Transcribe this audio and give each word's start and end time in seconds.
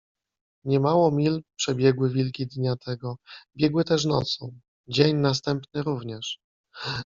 Niemało 0.65 1.11
mil 1.11 1.41
przebiegły 1.55 2.09
wilki 2.09 2.47
dnia 2.47 2.75
tego. 2.75 3.17
Biegły 3.57 3.83
też 3.85 4.05
nocą. 4.05 4.59
Dzień 4.87 5.15
następny 5.17 5.83
również 5.83 6.39